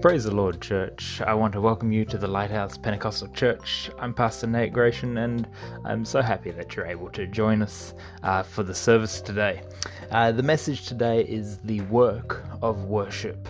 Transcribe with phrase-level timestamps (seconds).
[0.00, 1.20] Praise the Lord, church.
[1.26, 3.90] I want to welcome you to the Lighthouse Pentecostal Church.
[3.98, 5.48] I'm Pastor Nate Gratian, and
[5.84, 9.60] I'm so happy that you're able to join us uh, for the service today.
[10.12, 13.48] Uh, the message today is the work of worship.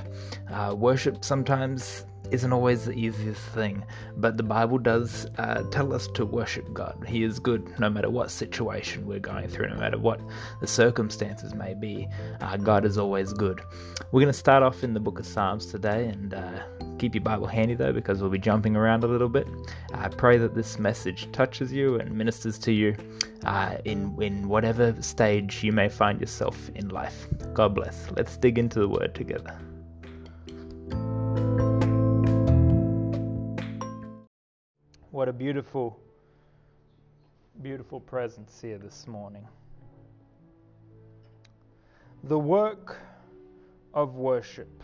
[0.51, 3.85] Uh, worship sometimes isn't always the easiest thing,
[4.17, 7.05] but the Bible does uh, tell us to worship God.
[7.07, 10.21] He is good no matter what situation we're going through, no matter what
[10.61, 12.09] the circumstances may be.
[12.41, 13.61] Uh, God is always good.
[14.12, 16.61] We're going to start off in the book of Psalms today and uh,
[16.99, 19.47] keep your Bible handy though because we'll be jumping around a little bit.
[19.95, 22.97] I pray that this message touches you and ministers to you
[23.45, 27.27] uh, in, in whatever stage you may find yourself in life.
[27.55, 28.10] God bless.
[28.16, 29.59] Let's dig into the word together.
[35.11, 35.98] What a beautiful,
[37.62, 39.49] beautiful presence here this morning.
[42.25, 43.01] The work
[43.95, 44.83] of worship.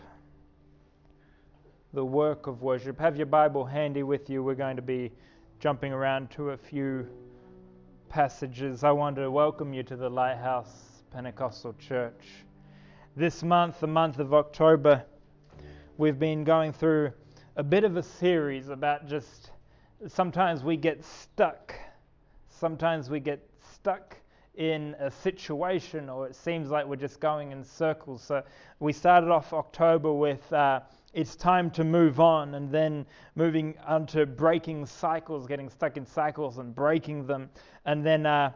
[1.93, 2.99] The work of worship.
[2.99, 4.41] Have your Bible handy with you.
[4.41, 5.11] We're going to be
[5.59, 7.07] jumping around to a few
[8.09, 8.83] passages.
[8.83, 12.25] I want to welcome you to the Lighthouse Pentecostal Church.
[13.15, 15.05] This month, the month of October,
[15.97, 17.11] we've been going through
[17.57, 19.51] a bit of a series about just
[20.07, 21.73] sometimes we get stuck.
[22.49, 24.17] Sometimes we get stuck
[24.55, 28.23] in a situation, or it seems like we're just going in circles.
[28.23, 28.43] So
[28.79, 30.81] we started off October with uh,
[31.13, 36.05] it's time to move on, and then moving on to breaking cycles, getting stuck in
[36.05, 37.49] cycles and breaking them,
[37.85, 38.51] and then uh,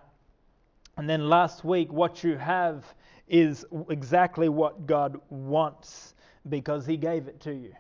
[0.97, 2.85] and then last week, what you have
[3.27, 6.15] is exactly what God wants
[6.49, 7.73] because He gave it to you.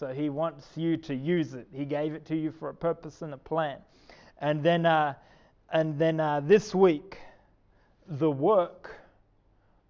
[0.00, 1.68] So he wants you to use it.
[1.74, 3.76] He gave it to you for a purpose and a plan.
[4.38, 5.12] And then, uh,
[5.70, 7.18] and then uh, this week,
[8.08, 8.98] the work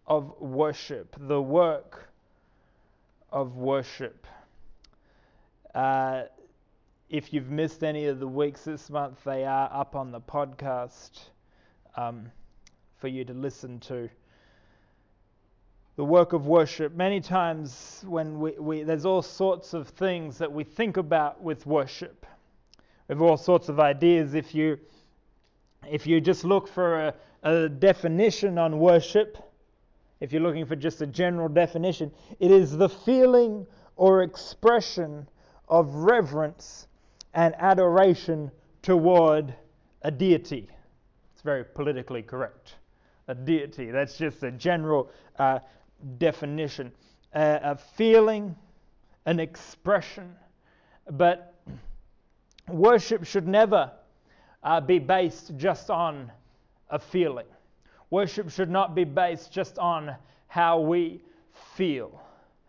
[0.08, 1.14] of worship.
[1.16, 2.08] The work
[3.30, 4.26] of worship.
[5.76, 6.24] Uh,
[7.08, 11.20] if you've missed any of the weeks this month, they are up on the podcast
[11.94, 12.32] um,
[12.98, 14.10] for you to listen to
[16.00, 16.94] the work of worship.
[16.96, 21.66] Many times, when we, we, there's all sorts of things that we think about with
[21.66, 22.24] worship.
[23.06, 24.32] We have all sorts of ideas.
[24.32, 24.78] If you,
[25.86, 29.36] if you just look for a, a definition on worship,
[30.20, 33.66] if you're looking for just a general definition, it is the feeling
[33.96, 35.28] or expression
[35.68, 36.86] of reverence
[37.34, 38.50] and adoration
[38.80, 39.54] toward
[40.00, 40.66] a deity.
[41.34, 42.76] It's very politically correct.
[43.28, 43.90] A deity.
[43.90, 45.58] That's just a general uh,
[46.18, 46.92] definition,
[47.32, 48.56] a, feeling,
[49.26, 50.34] an expression.
[51.10, 51.54] But
[52.68, 53.90] worship should never
[54.62, 56.30] uh, be based just on
[56.90, 57.46] a feeling.
[58.10, 60.14] Worship should not be based just on
[60.48, 61.22] how we
[61.74, 62.20] feel.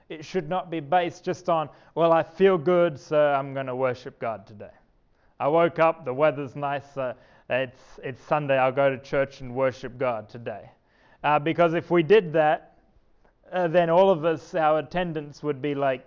[0.10, 3.76] It should not be based just on, well, I feel good, so I'm going to
[3.76, 4.72] worship God today.
[5.40, 7.14] I woke up, the weather's nice, uh,
[7.50, 10.70] it's, it's Sunday, I'll go to church and worship God today.
[11.24, 12.71] Uh, because if we did that,
[13.52, 16.06] uh, then all of us, our attendance would be like,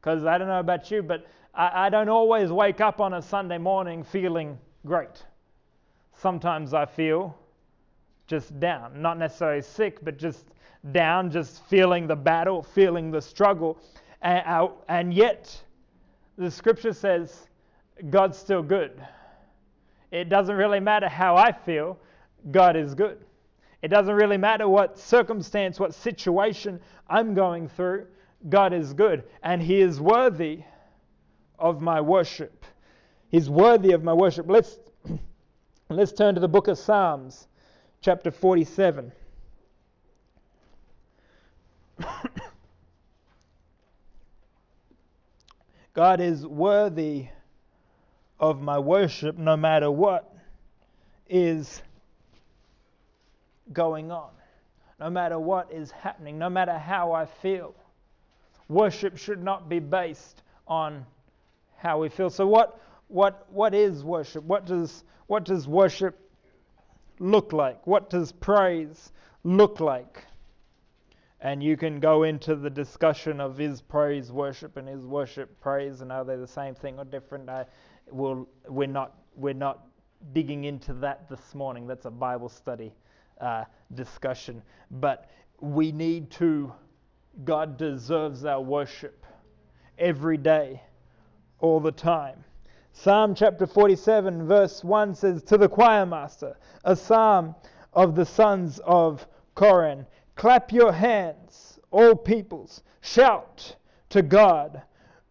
[0.00, 3.22] because I don't know about you, but I, I don't always wake up on a
[3.22, 5.24] Sunday morning feeling great.
[6.14, 7.36] Sometimes I feel
[8.26, 10.46] just down, not necessarily sick, but just
[10.92, 13.78] down, just feeling the battle, feeling the struggle.
[14.22, 15.60] And, and yet,
[16.38, 17.48] the scripture says
[18.10, 19.04] God's still good.
[20.10, 21.98] It doesn't really matter how I feel,
[22.50, 23.24] God is good.
[23.82, 28.06] It doesn't really matter what circumstance, what situation I'm going through.
[28.48, 30.62] God is good and He is worthy
[31.58, 32.64] of my worship.
[33.28, 34.46] He's worthy of my worship.
[34.48, 34.78] Let's,
[35.88, 37.48] let's turn to the book of Psalms,
[38.00, 39.10] chapter 47.
[45.94, 47.28] God is worthy
[48.38, 50.34] of my worship no matter what
[51.28, 51.82] is
[53.72, 54.30] going on,
[54.98, 57.74] no matter what is happening, no matter how I feel.
[58.68, 61.04] Worship should not be based on
[61.76, 62.30] how we feel.
[62.30, 64.44] So what what what is worship?
[64.44, 66.18] What does what does worship
[67.18, 67.86] look like?
[67.86, 69.12] What does praise
[69.44, 70.24] look like?
[71.40, 76.00] And you can go into the discussion of is praise worship and is worship praise
[76.00, 77.48] and are they the same thing or different?
[77.48, 77.66] I
[78.10, 79.86] will we're not we're not
[80.32, 81.86] digging into that this morning.
[81.86, 82.92] That's a Bible study
[83.40, 83.64] uh,
[83.94, 84.62] discussion.
[84.90, 85.30] But
[85.60, 86.72] we need to,
[87.44, 89.24] God deserves our worship
[89.98, 90.82] every day,
[91.60, 92.44] all the time.
[92.92, 97.54] Psalm chapter 47, verse 1 says, To the choir master, a psalm
[97.92, 100.06] of the sons of Korah,
[100.36, 103.76] clap your hands, all peoples, shout
[104.10, 104.82] to God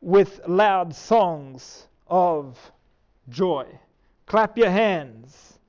[0.01, 2.71] with loud songs of
[3.29, 3.65] joy.
[4.25, 5.59] Clap your hands,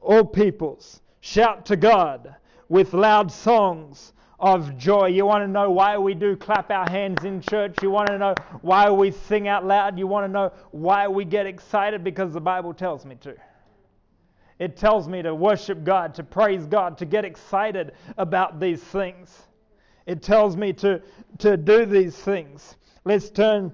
[0.00, 1.00] all peoples.
[1.26, 2.36] Shout to God
[2.68, 5.06] with loud songs of joy.
[5.06, 7.76] You want to know why we do clap our hands in church?
[7.80, 9.98] You want to know why we sing out loud?
[9.98, 12.04] You want to know why we get excited?
[12.04, 13.34] Because the Bible tells me to.
[14.58, 19.44] It tells me to worship God, to praise God, to get excited about these things.
[20.04, 21.00] It tells me to,
[21.38, 22.76] to do these things.
[23.06, 23.72] Let's turn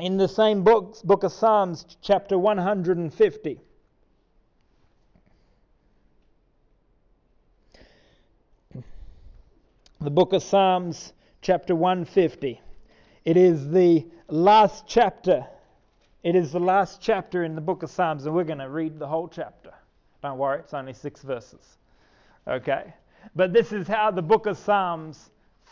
[0.00, 3.60] in the same book, book of Psalms, chapter 150.
[10.06, 12.60] The book of Psalms, chapter 150.
[13.24, 15.44] It is the last chapter.
[16.22, 19.00] It is the last chapter in the book of Psalms, and we're going to read
[19.00, 19.72] the whole chapter.
[20.22, 21.78] Don't worry, it's only six verses.
[22.46, 22.94] Okay?
[23.34, 25.30] But this is how the book of Psalms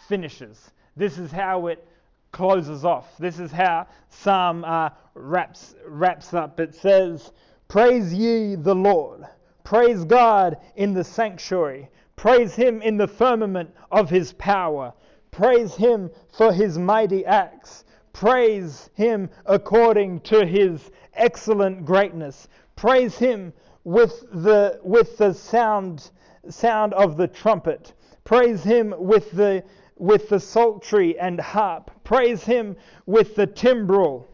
[0.09, 0.73] finishes.
[0.97, 1.87] This is how it
[2.33, 3.17] closes off.
[3.19, 6.59] This is how Psalm uh, wraps, wraps up.
[6.59, 7.31] It says,
[7.69, 9.29] Praise ye the Lord.
[9.63, 11.89] Praise God in the sanctuary.
[12.17, 14.93] Praise him in the firmament of his power.
[15.31, 17.85] Praise him for his mighty acts.
[18.13, 22.49] Praise him according to his excellent greatness.
[22.77, 23.53] Praise him
[23.83, 26.11] with the, with the sound,
[26.49, 27.93] sound of the trumpet.
[28.25, 29.65] Praise him with the
[29.97, 31.91] with the psaltery and harp.
[32.03, 32.77] Praise him
[33.07, 34.27] with the timbrel.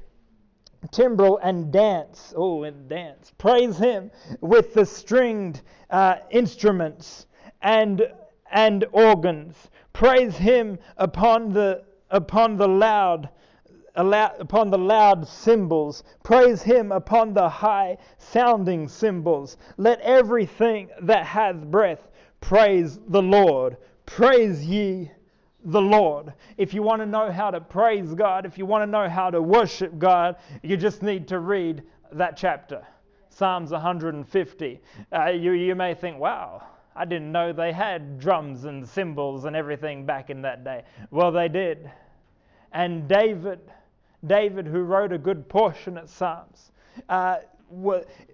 [0.91, 2.33] Timbrel and dance.
[2.37, 3.33] Oh, and dance.
[3.37, 4.11] Praise him
[4.41, 5.61] with the stringed
[5.91, 7.27] uh, instruments
[7.63, 8.03] and,
[8.51, 9.71] and organs.
[9.93, 13.29] Praise him upon the, upon the loud
[13.97, 16.05] upon the loud cymbals.
[16.23, 19.57] Praise him upon the high sounding cymbals.
[19.77, 22.09] Let everything that hath breath
[22.41, 23.77] praise the Lord.
[24.07, 25.11] Praise ye
[25.65, 26.33] the Lord.
[26.57, 29.31] If you want to know how to praise God, if you want to know how
[29.31, 32.87] to worship God, you just need to read that chapter,
[33.29, 34.81] Psalms 150.
[35.13, 36.63] Uh, you, you may think, wow,
[36.95, 40.85] I didn't know they had drums and cymbals and everything back in that day.
[41.11, 41.91] Well, they did.
[42.73, 43.61] And David,
[44.27, 46.73] David, who wrote a good portion of Psalms,
[47.09, 47.39] uh,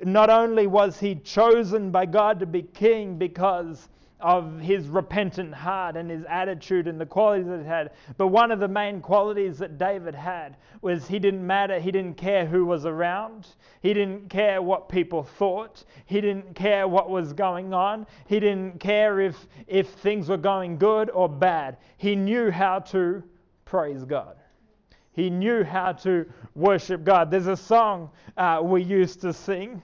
[0.03, 3.88] not only was he chosen by God to be king because
[4.21, 7.91] of his repentant heart and his attitude and the qualities that he had.
[8.17, 12.17] But one of the main qualities that David had was he didn't matter, he didn't
[12.17, 13.49] care who was around,
[13.83, 18.81] he didn't care what people thought, he didn't care what was going on, he didn't
[18.81, 21.77] care if, if things were going good or bad.
[21.99, 23.23] He knew how to
[23.67, 24.37] praise God.
[25.12, 27.31] He knew how to worship God.
[27.31, 29.83] There's a song uh, we used to sing,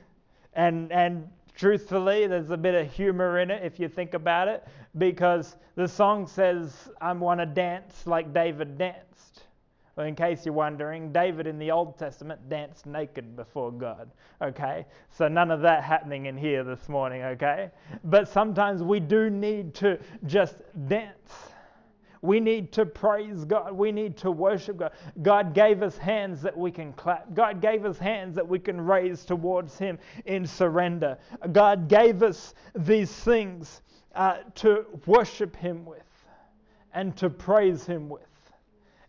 [0.54, 1.28] and, and
[1.62, 4.66] Truthfully, there's a bit of humor in it if you think about it,
[4.98, 9.44] because the song says, I want to dance like David danced.
[9.94, 14.10] Well, in case you're wondering, David in the Old Testament danced naked before God.
[14.42, 14.86] Okay?
[15.16, 17.70] So none of that happening in here this morning, okay?
[18.02, 20.56] But sometimes we do need to just
[20.88, 21.51] dance
[22.22, 23.72] we need to praise God.
[23.72, 24.92] We need to worship God.
[25.22, 27.34] God gave us hands that we can clap.
[27.34, 31.18] God gave us hands that we can raise towards Him in surrender.
[31.50, 33.82] God gave us these things
[34.14, 35.98] uh, to worship Him with
[36.94, 38.22] and to praise Him with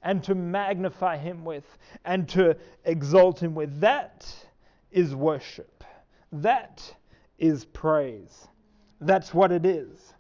[0.02, 3.80] and to magnify Him with and to exalt Him with.
[3.80, 4.28] That
[4.92, 5.84] is worship.
[6.32, 6.96] That
[7.38, 8.48] is praise.
[9.02, 10.14] That's what it is.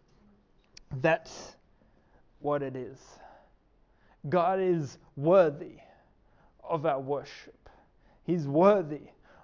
[1.02, 1.56] That's
[2.44, 3.00] what it is.
[4.30, 5.78] God is worthy
[6.64, 7.70] of our worship.
[8.26, 9.02] He's worthy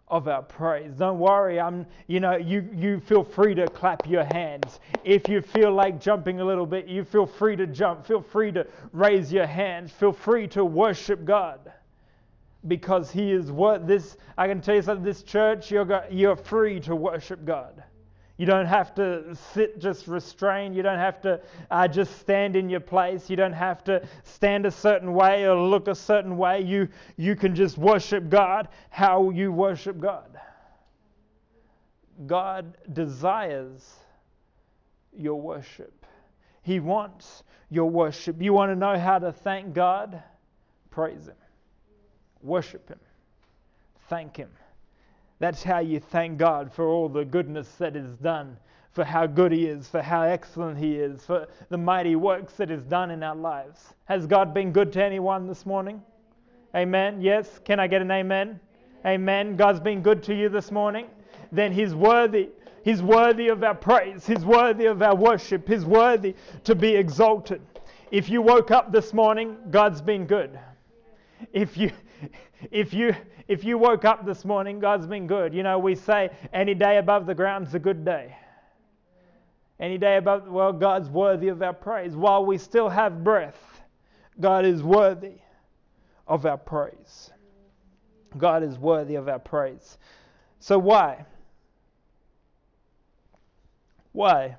[0.08, 0.94] of our praise.
[0.96, 4.79] Don't worry, I'm you know, you, you feel free to clap your hands.
[5.03, 8.06] If you feel like jumping a little bit, you feel free to jump.
[8.06, 9.91] Feel free to raise your hands.
[9.91, 11.72] Feel free to worship God.
[12.68, 16.79] Because He is what this I can tell you something, this church, you're, you're free
[16.82, 17.84] to worship God.
[18.39, 20.74] You don't have to sit just restrained.
[20.74, 23.29] You don't have to uh, just stand in your place.
[23.29, 26.62] You don't have to stand a certain way or look a certain way.
[26.62, 30.39] You, you can just worship God how you worship God.
[32.27, 33.98] God desires
[35.12, 36.05] your worship,
[36.62, 38.41] He wants your worship.
[38.41, 40.24] You want to know how to thank God?
[40.91, 41.36] Praise Him,
[42.41, 43.00] worship Him,
[44.08, 44.50] thank Him.
[45.39, 48.58] That's how you thank God for all the goodness that is done,
[48.91, 52.69] for how good He is, for how excellent He is, for the mighty works that
[52.69, 53.93] is done in our lives.
[54.05, 56.01] Has God been good to anyone this morning?
[56.75, 57.22] Amen.
[57.22, 57.60] Yes.
[57.63, 58.60] Can I get an amen?
[59.05, 59.55] Amen.
[59.55, 61.08] God's been good to you this morning.
[61.51, 62.50] Then He's worthy.
[62.84, 64.25] He's worthy of our praise.
[64.25, 65.67] He's worthy of our worship.
[65.67, 67.62] He's worthy to be exalted.
[68.12, 70.60] If you woke up this morning, God's been good.
[71.53, 71.91] if you
[72.71, 73.15] if you
[73.47, 75.53] if you woke up this morning, God's been good.
[75.53, 78.35] You know, we say any day above the ground's a good day.
[79.79, 82.15] Any day above well, God's worthy of our praise.
[82.15, 83.81] While we still have breath,
[84.39, 85.35] God is worthy
[86.27, 87.31] of our praise.
[88.38, 89.97] God is worthy of our praise.
[90.59, 91.25] So why?
[94.11, 94.57] Why?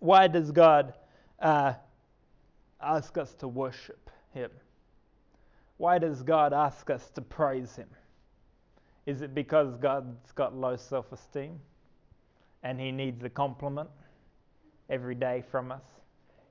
[0.00, 0.94] Why does God
[1.40, 1.74] uh,
[2.80, 4.50] ask us to worship Him?
[5.78, 7.88] Why does God ask us to praise Him?
[9.04, 11.60] Is it because God's got low self esteem
[12.62, 13.88] and He needs a compliment
[14.88, 15.84] every day from us?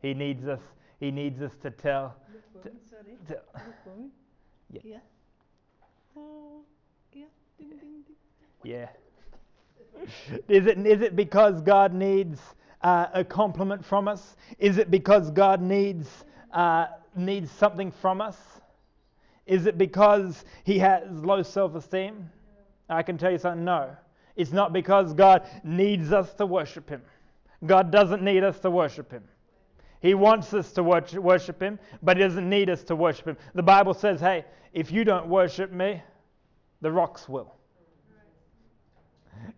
[0.02, 0.62] He needs us.
[1.00, 2.16] He needs us to tell.
[2.32, 3.18] Look for me, sorry.
[3.28, 4.10] to- me.
[4.72, 4.82] Yeah.
[4.84, 4.98] Yeah.
[6.18, 6.62] Oh,
[7.14, 7.26] yeah.
[7.58, 8.16] Ding, ding, ding.
[8.64, 8.88] Yeah.
[10.48, 12.40] is it is it because God needs
[12.82, 14.36] uh, a compliment from us?
[14.60, 16.08] Is it because God needs
[16.52, 18.38] uh, needs something from us?
[19.46, 22.30] Is it because He has low self-esteem?
[22.90, 23.64] I can tell you something.
[23.64, 23.96] No,
[24.36, 27.02] it's not because God needs us to worship Him.
[27.66, 29.24] God doesn't need us to worship Him.
[30.02, 33.38] He wants us to worship, worship Him, but He doesn't need us to worship Him.
[33.54, 36.02] The Bible says, "Hey, if you don't worship Me,
[36.82, 37.56] the rocks will."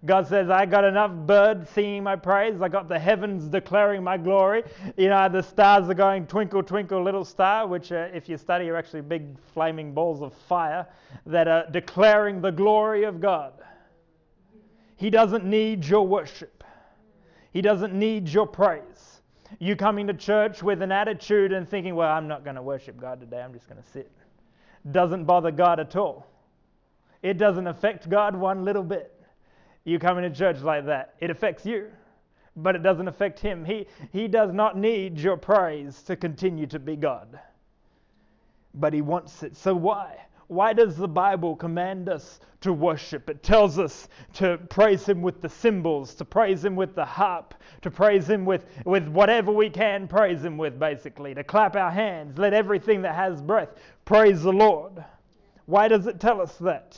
[0.05, 2.61] God says, I got enough birds singing my praise.
[2.61, 4.63] I got the heavens declaring my glory.
[4.95, 8.69] You know, the stars are going twinkle, twinkle, little star, which, uh, if you study,
[8.69, 10.87] are actually big flaming balls of fire
[11.25, 13.53] that are declaring the glory of God.
[14.97, 16.63] He doesn't need your worship,
[17.51, 19.21] He doesn't need your praise.
[19.59, 22.99] You coming to church with an attitude and thinking, well, I'm not going to worship
[22.99, 24.11] God today, I'm just going to sit,
[24.91, 26.27] doesn't bother God at all.
[27.23, 29.16] It doesn't affect God one little bit
[29.87, 31.13] you coming to church like that.
[31.21, 31.87] It affects you,
[32.57, 33.63] but it doesn't affect him.
[33.63, 37.39] He, he does not need your praise to continue to be God,
[38.73, 39.55] but he wants it.
[39.55, 40.17] So why?
[40.47, 43.29] Why does the Bible command us to worship?
[43.29, 47.53] It tells us to praise him with the cymbals, to praise him with the harp,
[47.81, 51.91] to praise him with, with whatever we can praise him with, basically, to clap our
[51.91, 52.37] hands.
[52.37, 53.69] Let everything that has breath
[54.03, 55.03] praise the Lord.
[55.65, 56.97] Why does it tell us that?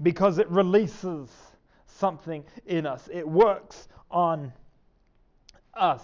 [0.00, 1.28] Because it releases
[2.00, 3.08] something in us.
[3.12, 4.52] It works on
[5.74, 6.02] us.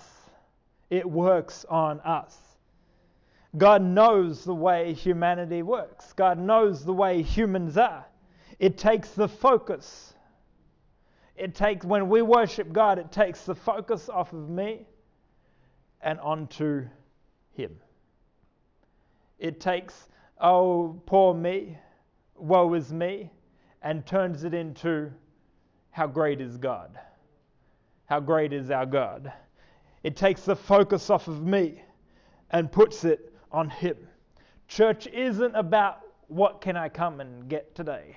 [0.90, 2.38] It works on us.
[3.56, 6.12] God knows the way humanity works.
[6.12, 8.04] God knows the way humans are.
[8.58, 10.14] It takes the focus.
[11.36, 14.86] It takes when we worship God, it takes the focus off of me
[16.02, 16.86] and onto
[17.52, 17.76] him.
[19.38, 20.08] It takes
[20.40, 21.78] oh poor me,
[22.36, 23.30] woe is me
[23.82, 25.10] and turns it into
[25.96, 26.90] how great is God?
[28.04, 29.32] How great is our God?
[30.02, 31.80] It takes the focus off of me
[32.50, 33.96] and puts it on Him.
[34.68, 38.14] Church isn't about what can I come and get today.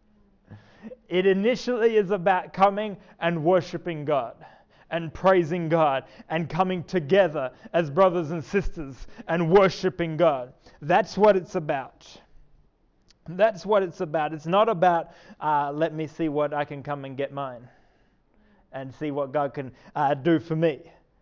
[1.08, 4.34] it initially is about coming and worshiping God
[4.90, 10.52] and praising God and coming together as brothers and sisters and worshiping God.
[10.82, 12.06] That's what it's about.
[13.28, 14.32] That's what it's about.
[14.32, 17.68] It's not about, uh, let me see what I can come and get mine
[18.72, 20.80] and see what God can uh, do for me.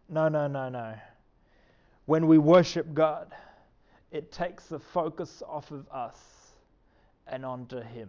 [0.09, 0.95] No, no, no, no.
[2.07, 3.33] When we worship God,
[4.13, 6.21] it takes the focus off of us
[7.27, 8.09] and onto Him.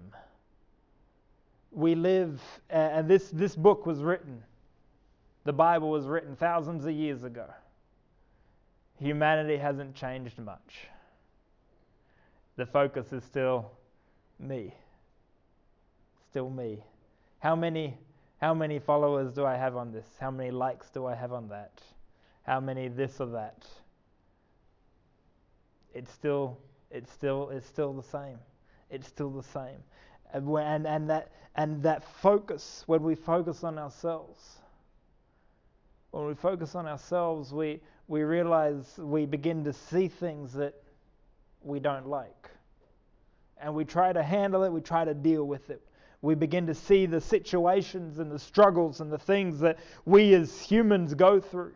[1.72, 2.40] We live,
[2.70, 4.44] and this, this book was written,
[5.44, 7.48] the Bible was written thousands of years ago.
[9.00, 10.88] Humanity hasn't changed much.
[12.58, 13.72] The focus is still
[14.40, 14.74] me.
[16.30, 16.84] Still me.
[17.40, 17.98] How many
[18.40, 20.06] how many followers do I have on this?
[20.20, 21.82] How many likes do I have on that?
[22.44, 23.66] How many this or that?
[25.94, 26.58] It's still
[26.92, 28.38] it's still it's still the same.
[28.90, 29.84] It's still the same.
[30.34, 34.58] And and that and that focus when we focus on ourselves
[36.12, 40.74] when we focus on ourselves we we realize we begin to see things that
[41.64, 42.50] we don't like
[43.62, 45.82] and we try to handle it, we try to deal with it.
[46.22, 50.60] We begin to see the situations and the struggles and the things that we as
[50.62, 51.74] humans go through.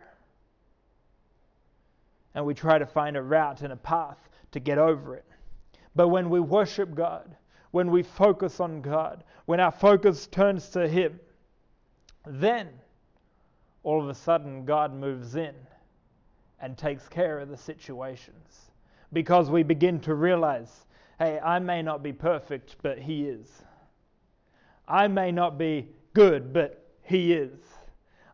[2.33, 4.17] And we try to find a route and a path
[4.51, 5.25] to get over it.
[5.95, 7.35] But when we worship God,
[7.71, 11.19] when we focus on God, when our focus turns to Him,
[12.25, 12.69] then
[13.83, 15.55] all of a sudden God moves in
[16.59, 18.71] and takes care of the situations.
[19.13, 20.85] Because we begin to realize
[21.21, 23.61] hey, I may not be perfect, but He is.
[24.87, 27.59] I may not be good, but He is.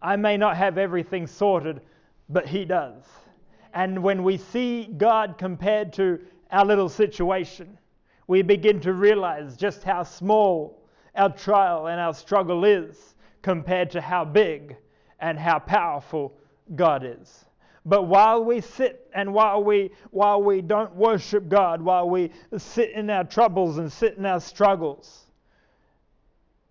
[0.02, 1.82] I may not have everything sorted,
[2.30, 3.04] but He does.
[3.74, 6.18] And when we see God compared to
[6.50, 7.78] our little situation,
[8.28, 14.00] we begin to realize just how small our trial and our struggle is compared to
[14.00, 14.78] how big
[15.20, 16.38] and how powerful
[16.74, 17.47] God is.
[17.88, 22.92] But while we sit and while we while we don't worship God, while we sit
[22.92, 25.24] in our troubles and sit in our struggles,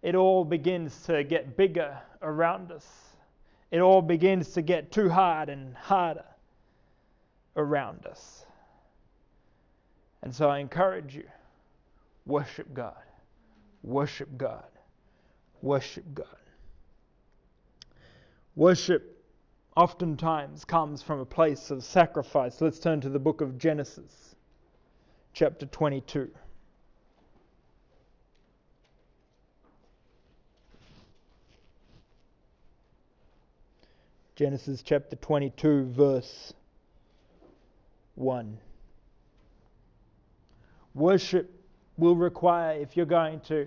[0.03, 2.87] it all begins to get bigger around us.
[3.71, 6.27] It all begins to get too hard and harder
[7.57, 8.45] around us.
[10.21, 11.25] And so I encourage you
[12.27, 12.95] worship God.
[13.83, 14.69] Worship God.
[15.63, 16.27] Worship God.
[18.55, 19.16] Worship
[19.77, 22.61] oftentimes comes from a place of sacrifice.
[22.61, 24.35] Let's turn to the book of Genesis,
[25.35, 26.31] chapter 22.
[34.35, 36.53] Genesis chapter 22, verse
[38.17, 38.59] 1.
[40.95, 41.51] Worship
[41.97, 43.67] will require, if you're going to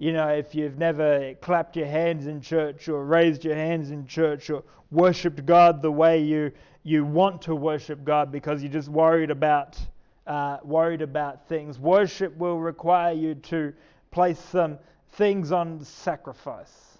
[0.00, 4.06] you know, if you've never clapped your hands in church or raised your hands in
[4.06, 6.50] church or worshiped God the way you
[6.82, 9.78] you want to worship God because you're just worried about
[10.26, 13.74] uh, worried about things, worship will require you to
[14.10, 14.78] place some
[15.12, 16.98] things on sacrifice.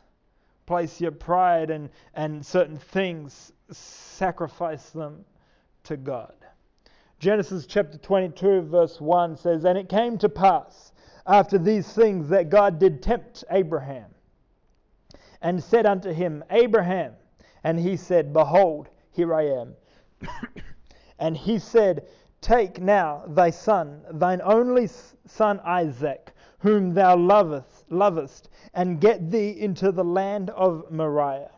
[0.67, 5.25] Place your pride and, and certain things, sacrifice them
[5.85, 6.35] to God.
[7.19, 10.93] Genesis chapter 22, verse 1 says, And it came to pass
[11.31, 14.11] after these things that God did tempt Abraham
[15.41, 17.13] and said unto him, Abraham.
[17.63, 19.77] And he said, Behold, here I am.
[21.21, 22.09] and he said,
[22.41, 24.89] Take now thy son, thine only
[25.27, 31.53] son Isaac, whom thou lovest, lovest, and get thee into the land of Moriah,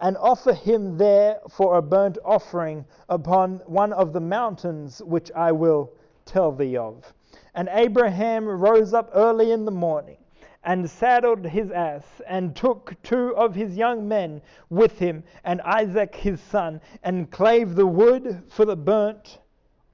[0.00, 5.52] and offer him there for a burnt offering upon one of the mountains which I
[5.52, 5.92] will
[6.24, 7.12] tell thee of.
[7.54, 10.16] And Abraham rose up early in the morning
[10.62, 16.14] and saddled his ass and took two of his young men with him and Isaac
[16.14, 19.38] his son and clave the wood for the burnt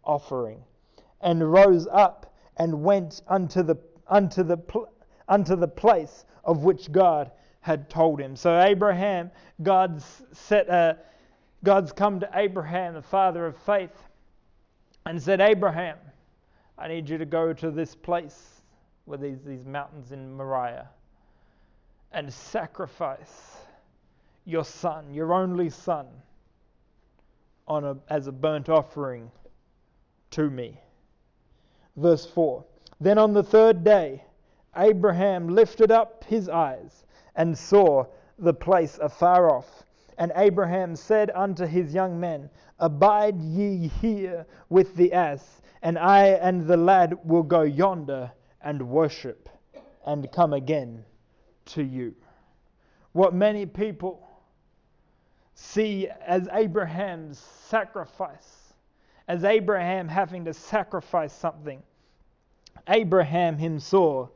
[0.05, 0.63] offering
[1.21, 3.77] and rose up and went unto the
[4.09, 4.59] unto the
[5.29, 8.37] unto the place of which God had told him.
[8.37, 9.31] So Abraham,
[9.63, 10.99] God's set a,
[11.65, 14.05] God's come to Abraham, the father of faith,
[15.05, 15.99] and said, Abraham,
[16.79, 18.63] I need you to go to this place
[19.07, 20.89] where these, these mountains in Moriah
[22.13, 23.57] and sacrifice
[24.45, 26.07] your son, your only son,
[27.67, 29.31] on a, as a burnt offering
[30.31, 30.79] to me.
[31.97, 32.65] Verse 4
[33.01, 34.23] Then on the third day,
[34.77, 38.05] Abraham lifted up his eyes and saw
[38.39, 39.85] the place afar off.
[40.19, 42.49] And Abraham said unto his young men,
[42.79, 48.89] Abide ye here with the ass and I and the lad will go yonder and
[48.89, 49.49] worship
[50.05, 51.05] and come again
[51.67, 52.15] to you.
[53.13, 54.29] What many people
[55.55, 58.75] see as Abraham's sacrifice,
[59.29, 61.83] as Abraham having to sacrifice something,
[62.89, 64.31] Abraham himself,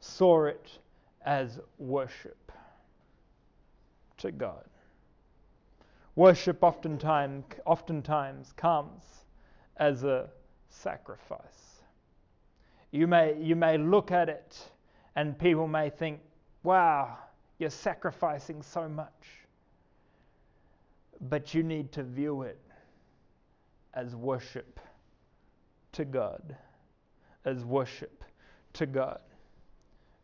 [0.00, 0.78] saw it
[1.24, 2.41] as worship
[4.22, 4.64] to God.
[6.14, 9.02] Worship oftentimes, oftentimes comes
[9.76, 10.28] as a
[10.68, 11.82] sacrifice.
[12.90, 14.70] You may, you may look at it
[15.16, 16.20] and people may think,
[16.62, 17.18] wow,
[17.58, 19.46] you're sacrificing so much.
[21.28, 22.60] But you need to view it
[23.94, 24.80] as worship
[25.92, 26.56] to God.
[27.44, 28.24] As worship
[28.74, 29.20] to God.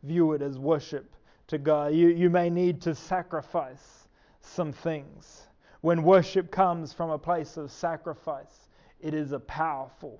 [0.03, 1.11] View it as worship
[1.49, 1.93] to God.
[1.93, 4.07] You, you may need to sacrifice
[4.41, 5.49] some things
[5.81, 8.67] when worship comes from a place of sacrifice,
[8.99, 10.19] it is a powerful,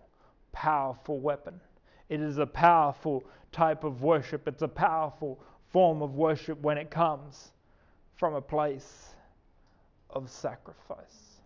[0.52, 1.60] powerful weapon.
[2.08, 4.48] It is a powerful type of worship.
[4.48, 5.40] It's a powerful
[5.72, 7.52] form of worship when it comes
[8.16, 9.16] from a place
[10.10, 11.42] of sacrifice.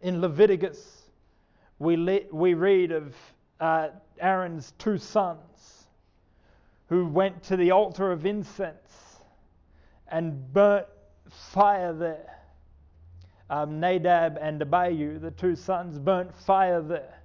[0.00, 1.02] In Leviticus,
[1.78, 3.14] we, le- we read of
[3.60, 5.88] uh, Aaron's two sons
[6.88, 9.11] who went to the altar of incense
[10.12, 10.86] and burnt
[11.28, 12.32] fire there
[13.52, 17.22] um, Nadab and Abihu, the two sons, burnt fire there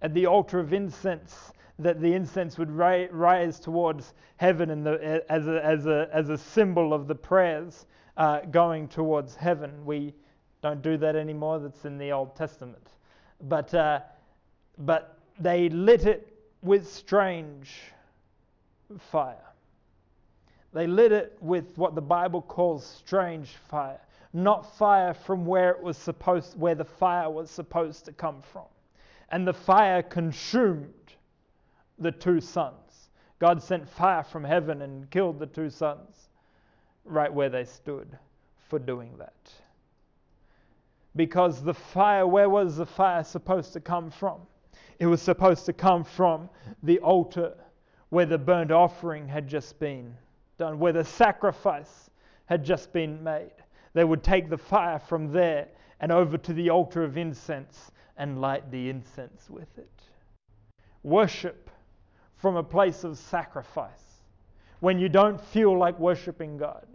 [0.00, 5.46] at the altar of incense, that the incense would rise towards heaven in the, as,
[5.46, 7.84] a, as, a, as a symbol of the prayers
[8.16, 9.84] uh, going towards heaven.
[9.84, 10.14] We
[10.62, 12.88] don't do that anymore, that's in the Old Testament.
[13.42, 14.00] But, uh,
[14.78, 17.78] but they lit it with strange
[18.98, 19.47] fire.
[20.72, 24.00] They lit it with what the Bible calls strange fire
[24.32, 28.66] not fire from where it was supposed where the fire was supposed to come from.
[29.30, 30.94] and the fire consumed
[31.98, 33.10] the two sons.
[33.38, 36.28] God sent fire from heaven and killed the two sons
[37.04, 38.18] right where they stood
[38.68, 39.52] for doing that.
[41.14, 44.40] Because the fire, where was the fire supposed to come from?
[44.98, 46.48] It was supposed to come from
[46.82, 47.54] the altar
[48.08, 50.16] where the burnt offering had just been
[50.58, 52.10] done, where the sacrifice
[52.46, 53.52] had just been made.
[53.94, 55.68] They would take the fire from there
[56.00, 59.90] and over to the altar of incense and light the incense with it.
[61.02, 61.70] Worship
[62.36, 64.08] from a place of sacrifice
[64.80, 66.86] when you don't feel like worshiping God,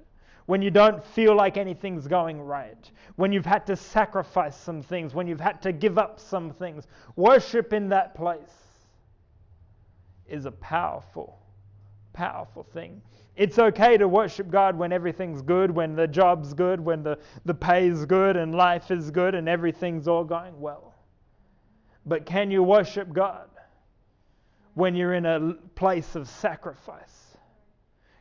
[0.45, 5.13] when you don't feel like anything's going right, when you've had to sacrifice some things,
[5.13, 6.87] when you've had to give up some things.
[7.15, 8.39] Worship in that place
[10.27, 11.39] is a powerful,
[12.13, 13.01] powerful thing.
[13.35, 17.53] It's okay to worship God when everything's good, when the job's good, when the, the
[17.53, 20.93] pay's good and life is good and everything's all going well.
[22.05, 23.49] But can you worship God
[24.75, 27.37] when you're in a place of sacrifice?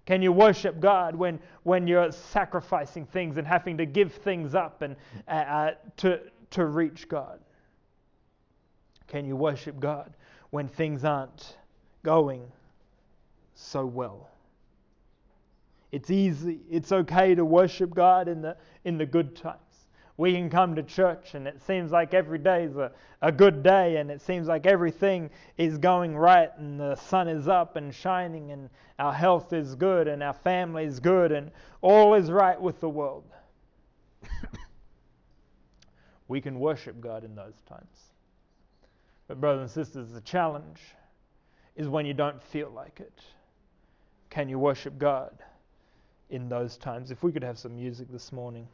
[0.07, 4.83] Can you worship God when, when you're sacrificing things and having to give things up
[4.83, 4.97] and,
[5.29, 6.21] uh, uh, to,
[6.51, 7.39] to reach God?
[9.07, 10.15] Can you worship God
[10.51, 11.59] when things aren't
[12.03, 12.43] going
[13.55, 14.32] so well?
[15.93, 16.61] It's easy.
[16.71, 19.59] It's okay to worship God in the, in the good times.
[20.17, 23.63] We can come to church and it seems like every day is a, a good
[23.63, 27.95] day and it seems like everything is going right and the sun is up and
[27.95, 31.51] shining and our health is good and our family is good and
[31.83, 33.25] all is right with the world.
[36.29, 38.13] we can worship God in those times.
[39.29, 40.81] But, brothers and sisters, the challenge
[41.75, 43.21] is when you don't feel like it.
[44.31, 45.43] Can you worship God
[46.33, 47.11] in those times?
[47.11, 48.67] If we could have some music this morning.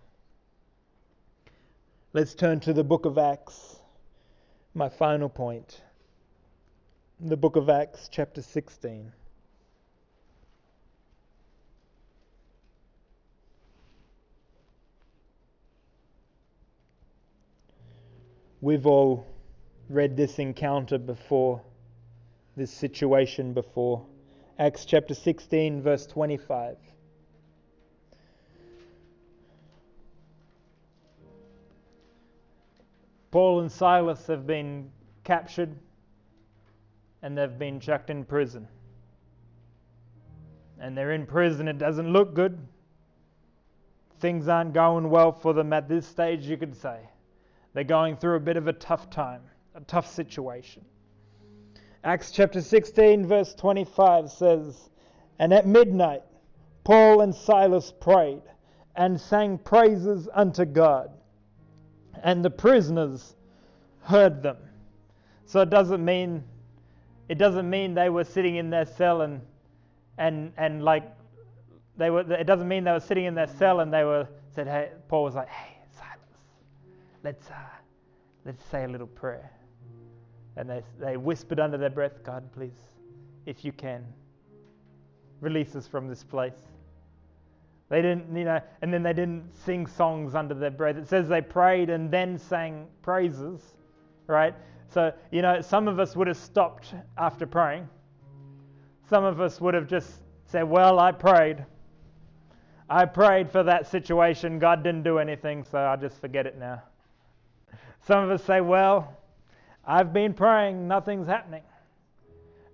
[2.13, 3.77] Let's turn to the book of Acts,
[4.75, 5.83] my final point.
[7.21, 9.13] The book of Acts, chapter 16.
[18.61, 19.27] We've all
[19.89, 21.61] read this encounter before,
[22.57, 24.07] this situation before.
[24.59, 26.77] Acts chapter 16, verse 25.
[33.31, 34.91] Paul and Silas have been
[35.25, 35.75] captured
[37.23, 38.67] and they've been chucked in prison.
[40.81, 42.59] And they're in prison, it doesn't look good.
[44.21, 47.01] Things aren't going well for them at this stage, you could say.
[47.75, 49.43] They're going through a bit of a tough time,
[49.75, 50.85] a tough situation.
[52.05, 54.89] Acts chapter 16, verse 25 says,
[55.39, 56.23] And at midnight,
[56.85, 58.43] Paul and Silas prayed
[58.97, 61.11] and sang praises unto God
[62.23, 63.35] and the prisoners
[64.03, 64.57] heard them.
[65.47, 66.45] So it doesn't mean
[67.29, 69.41] it doesn't mean they were sitting in their cell and
[70.17, 71.05] and and like
[71.97, 74.67] they were it doesn't mean they were sitting in their cell and they were said
[74.67, 76.19] hey Paul was like hey Silas.
[77.25, 77.55] Let's uh,
[78.45, 79.51] let's say a little prayer.
[80.57, 82.79] And they they whispered under their breath God please
[83.47, 84.05] if you can
[85.41, 86.67] release us from this place
[87.89, 90.97] they didn't, you know, and then they didn't sing songs under their breath.
[90.97, 93.63] It says they prayed and then sang praises,
[94.27, 94.55] right?
[94.89, 97.89] So, you know, some of us would have stopped after praying.
[99.09, 100.11] Some of us would have just
[100.45, 101.65] said, Well, I prayed.
[102.91, 104.59] I prayed for that situation.
[104.59, 106.83] God didn't do anything, so I'll just forget it now.
[108.07, 109.17] Some of us say, Well,
[109.87, 111.63] I've been praying, nothing's happening.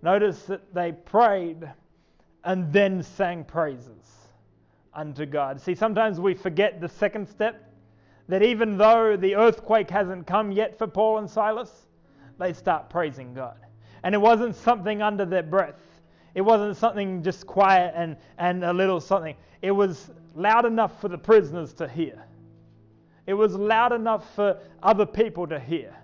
[0.03, 1.71] Notice that they prayed
[2.43, 4.24] and then sang praises
[4.95, 5.61] unto God.
[5.61, 7.71] See, sometimes we forget the second step
[8.29, 11.87] that even though the earthquake hasn't come yet for Paul and Silas,
[12.39, 13.57] they start praising God.
[14.03, 15.81] And it wasn't something under their breath,
[16.35, 19.37] it wasn't something just quiet and, and a little something.
[19.63, 22.23] It was loud enough for the prisoners to hear,
[23.27, 25.95] it was loud enough for other people to hear.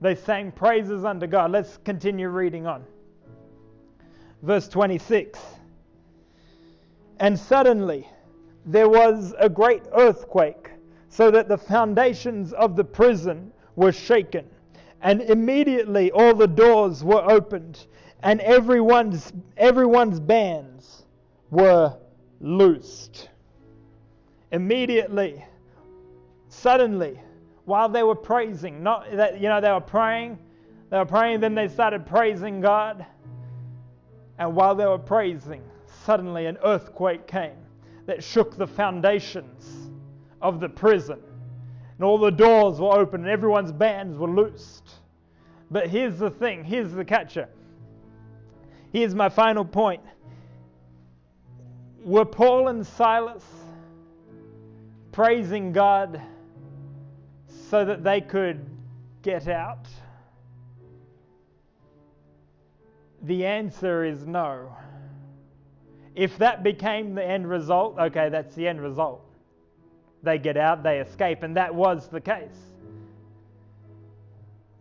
[0.00, 1.52] They sang praises unto God.
[1.52, 2.84] Let's continue reading on.
[4.42, 5.38] Verse 26.
[7.22, 8.08] And suddenly
[8.66, 10.70] there was a great earthquake,
[11.08, 14.44] so that the foundations of the prison were shaken.
[15.02, 17.86] And immediately all the doors were opened,
[18.24, 21.04] and everyone's, everyone's bands
[21.52, 21.96] were
[22.40, 23.28] loosed.
[24.50, 25.44] Immediately,
[26.48, 27.20] suddenly,
[27.66, 30.40] while they were praising, not that, you know, they were praying,
[30.90, 33.06] they were praying, then they started praising God.
[34.40, 35.62] And while they were praising,
[36.04, 37.56] suddenly an earthquake came
[38.06, 39.90] that shook the foundations
[40.40, 41.20] of the prison.
[41.96, 44.90] And all the doors were open and everyone's bands were loosed.
[45.70, 47.48] But here's the thing here's the catcher.
[48.92, 50.02] Here's my final point.
[52.04, 53.44] Were Paul and Silas
[55.12, 56.20] praising God
[57.70, 58.66] so that they could
[59.22, 59.86] get out?
[63.22, 64.76] The answer is no.
[66.14, 69.24] If that became the end result, okay, that's the end result.
[70.22, 72.58] They get out, they escape, and that was the case.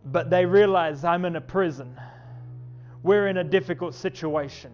[0.05, 1.99] But they realize I'm in a prison.
[3.03, 4.71] We're in a difficult situation.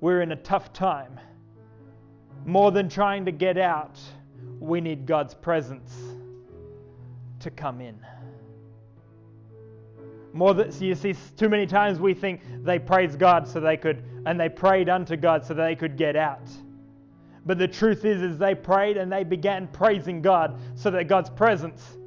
[0.00, 1.18] We're in a tough time.
[2.46, 3.98] More than trying to get out,
[4.60, 5.94] we need God's presence
[7.40, 7.98] to come in.
[10.32, 14.02] More than you see, too many times we think they praised God so they could,
[14.26, 16.48] and they prayed unto God so they could get out.
[17.46, 21.30] But the truth is, is they prayed and they began praising God so that God's
[21.30, 21.98] presence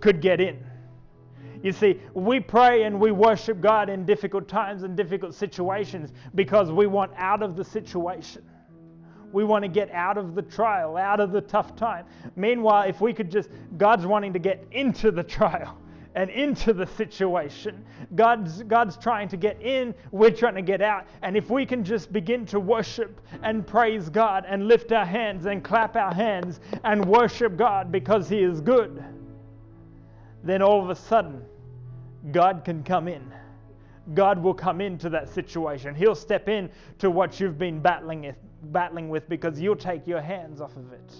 [0.00, 0.58] could get in.
[1.62, 6.70] You see, we pray and we worship God in difficult times and difficult situations because
[6.70, 8.42] we want out of the situation.
[9.32, 12.04] We want to get out of the trial, out of the tough time.
[12.36, 13.48] Meanwhile, if we could just,
[13.78, 15.78] God's wanting to get into the trial
[16.14, 17.84] and into the situation.
[18.14, 21.06] God's, God's trying to get in, we're trying to get out.
[21.22, 25.46] And if we can just begin to worship and praise God and lift our hands
[25.46, 29.02] and clap our hands and worship God because He is good,
[30.44, 31.42] then all of a sudden,
[32.30, 33.32] God can come in.
[34.12, 35.94] God will come into that situation.
[35.94, 40.60] He'll step in to what you've been battling battling with because you'll take your hands
[40.60, 41.14] off of it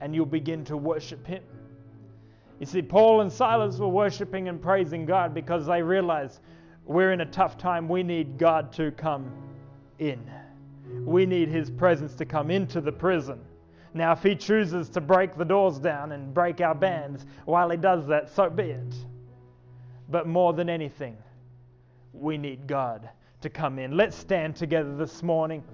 [0.00, 1.42] and you'll begin to worship Him.
[2.60, 6.40] You see, Paul and Silas were worshiping and praising God because they realized
[6.84, 7.88] we're in a tough time.
[7.88, 9.32] We need God to come
[9.98, 10.20] in.
[11.06, 13.40] We need His presence to come into the prison.
[13.94, 17.78] Now, if He chooses to break the doors down and break our bands, while He
[17.78, 18.94] does that, so be it.
[20.10, 21.16] But more than anything,
[22.12, 23.08] we need God
[23.40, 23.96] to come in.
[23.96, 25.64] Let's stand together this morning.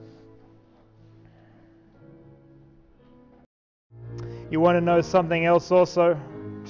[4.51, 6.20] You want to know something else also,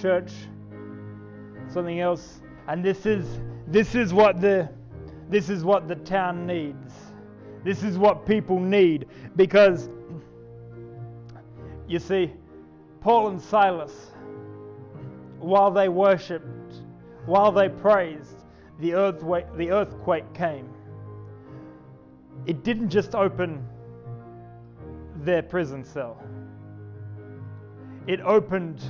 [0.06, 0.32] church?
[1.66, 2.40] Something else?
[2.68, 4.68] And this is this is what the
[5.28, 6.94] this is what the town needs.
[7.64, 9.90] This is what people need because
[11.88, 12.32] you see
[13.00, 14.12] Paul and Silas
[15.40, 16.74] while they worshiped,
[17.24, 18.44] while they praised,
[18.78, 20.68] the earthquake, the earthquake came.
[22.46, 23.66] It didn't just open
[25.16, 26.22] their prison cell,
[28.06, 28.80] it opened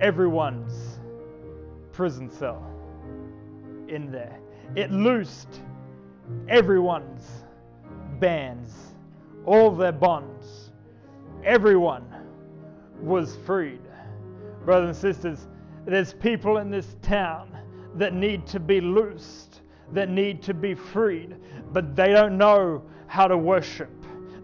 [0.00, 0.98] everyone's
[1.92, 2.62] prison cell
[3.88, 4.38] in there.
[4.74, 5.62] It loosed
[6.48, 7.24] everyone's
[8.18, 8.74] bands,
[9.44, 10.72] all their bonds.
[11.44, 12.04] Everyone
[13.00, 13.80] was freed.
[14.64, 15.46] Brothers and sisters,
[15.86, 17.56] there's people in this town
[17.94, 21.36] that need to be loosed, that need to be freed,
[21.72, 23.90] but they don't know how to worship.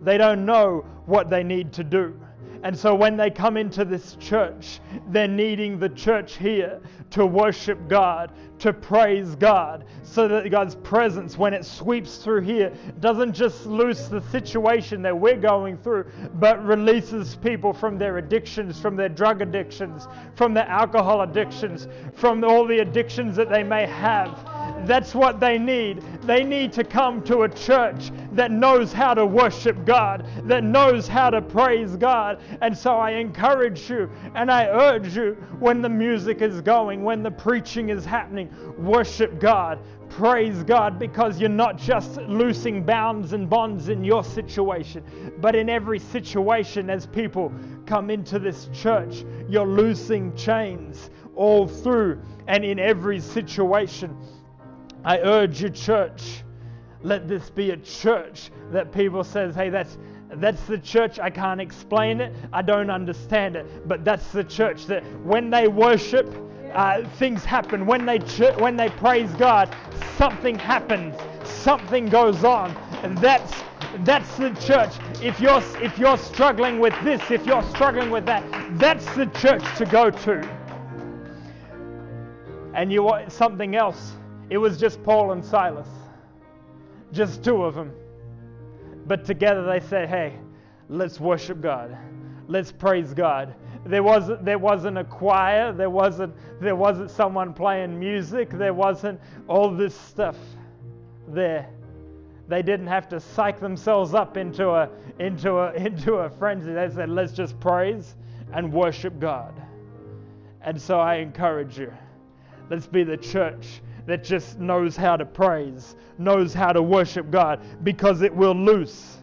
[0.03, 2.19] They don't know what they need to do.
[2.63, 7.89] And so when they come into this church, they're needing the church here to worship
[7.89, 13.67] God, to praise God, so that God's presence, when it sweeps through here, doesn't just
[13.67, 19.09] loose the situation that we're going through, but releases people from their addictions, from their
[19.09, 24.52] drug addictions, from their alcohol addictions, from all the addictions that they may have.
[24.85, 26.03] That's what they need.
[26.23, 31.07] They need to come to a church that knows how to worship God, that knows
[31.07, 32.41] how to praise God.
[32.61, 37.23] And so I encourage you and I urge you when the music is going, when
[37.23, 39.79] the preaching is happening, worship God.
[40.09, 45.03] Praise God because you're not just loosing bounds and bonds in your situation,
[45.41, 47.51] but in every situation as people
[47.87, 54.15] come into this church, you're loosing chains all through and in every situation.
[55.05, 56.43] I urge you, church,
[57.03, 59.99] let this be a church that people says, hey, that's
[60.37, 61.19] that's the church.
[61.19, 62.35] I can't explain it.
[62.53, 63.87] I don't understand it.
[63.87, 66.35] But that's the church that when they worship,
[66.73, 67.85] uh, things happen.
[67.85, 69.75] When they ch- when they praise God,
[70.17, 71.15] something happens.
[71.45, 72.71] Something goes on,
[73.03, 73.53] and that's
[74.05, 74.93] that's the church.
[75.23, 78.43] If you're if you're struggling with this, if you're struggling with that,
[78.79, 80.41] that's the church to go to.
[82.75, 84.15] And you want something else
[84.51, 85.89] it was just Paul and Silas,
[87.13, 87.93] just two of them.
[89.07, 90.39] But together they said, hey,
[90.89, 91.97] let's worship God.
[92.49, 93.55] Let's praise God.
[93.85, 99.21] There wasn't, there wasn't a choir, there wasn't, there wasn't someone playing music, there wasn't
[99.49, 100.37] all this stuff
[101.29, 101.69] there.
[102.49, 106.73] They didn't have to psych themselves up into a, into a, into a frenzy.
[106.73, 108.15] They said, let's just praise
[108.53, 109.55] and worship God.
[110.61, 111.93] And so I encourage you
[112.73, 117.61] Let's be the church that just knows how to praise, knows how to worship God,
[117.83, 119.19] because it will loose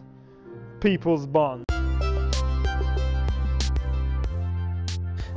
[0.80, 1.64] people's bonds.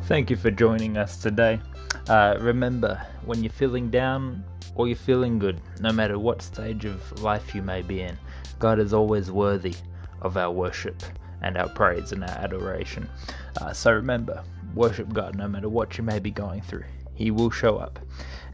[0.04, 1.60] Thank you for joining us today.
[2.08, 4.44] Uh, remember, when you're feeling down
[4.76, 8.18] or you're feeling good, no matter what stage of life you may be in,
[8.60, 9.76] God is always worthy
[10.22, 11.02] of our worship
[11.42, 13.10] and our praise and our adoration.
[13.62, 16.86] Uh, so remember, worship God no matter what you may be going through.
[17.16, 18.00] He will show up.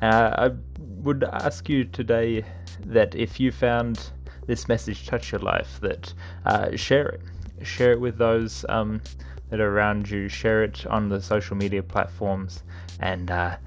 [0.02, 2.46] Uh, I would ask you today
[2.86, 4.12] that if you found
[4.48, 6.14] this message touch your life, that
[6.46, 7.22] uh, share it.
[7.64, 9.02] Share it with those um,
[9.50, 10.30] that are around you.
[10.30, 12.64] Share it on the social media platforms,
[13.00, 13.58] and uh,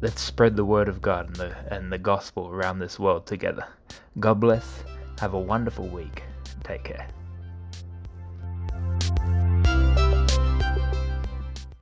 [0.00, 3.66] let's spread the word of God and the and the gospel around this world together.
[4.18, 4.84] God bless.
[5.18, 6.22] Have a wonderful week.
[6.62, 7.08] Take care.